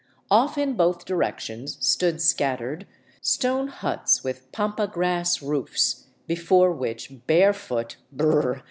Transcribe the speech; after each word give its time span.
Off 0.31 0.57
in 0.57 0.73
both 0.73 1.05
directions 1.05 1.77
stood 1.79 2.19
scattered, 2.19 2.87
stone 3.21 3.67
huts 3.67 4.23
with 4.23 4.51
pampa 4.51 4.87
grass 4.87 5.43
roofs, 5.43 6.07
before 6.25 6.71
which 6.71 7.27
barefoot 7.27 7.97
(brr!) 8.11 8.59